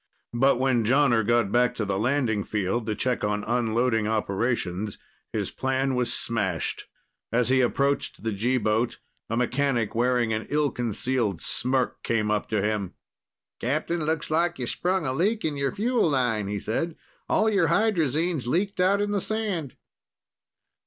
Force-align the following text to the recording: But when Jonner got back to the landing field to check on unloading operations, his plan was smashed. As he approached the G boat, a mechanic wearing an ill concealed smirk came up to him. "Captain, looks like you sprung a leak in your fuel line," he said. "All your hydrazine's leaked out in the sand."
But 0.33 0.59
when 0.59 0.83
Jonner 0.83 1.23
got 1.23 1.51
back 1.51 1.75
to 1.75 1.85
the 1.85 1.99
landing 1.99 2.43
field 2.43 2.87
to 2.87 2.95
check 2.95 3.23
on 3.23 3.43
unloading 3.43 4.07
operations, 4.07 4.97
his 5.31 5.51
plan 5.51 5.93
was 5.93 6.11
smashed. 6.11 6.87
As 7.31 7.49
he 7.49 7.61
approached 7.61 8.23
the 8.23 8.31
G 8.31 8.57
boat, 8.57 8.97
a 9.29 9.37
mechanic 9.37 9.93
wearing 9.93 10.33
an 10.33 10.47
ill 10.49 10.71
concealed 10.71 11.39
smirk 11.39 12.01
came 12.01 12.31
up 12.31 12.49
to 12.49 12.63
him. 12.63 12.95
"Captain, 13.59 14.03
looks 14.03 14.31
like 14.31 14.57
you 14.57 14.65
sprung 14.65 15.05
a 15.05 15.13
leak 15.13 15.45
in 15.45 15.55
your 15.55 15.71
fuel 15.71 16.09
line," 16.09 16.47
he 16.47 16.57
said. 16.59 16.95
"All 17.29 17.47
your 17.47 17.67
hydrazine's 17.67 18.47
leaked 18.47 18.79
out 18.79 19.01
in 19.01 19.11
the 19.11 19.21
sand." 19.21 19.75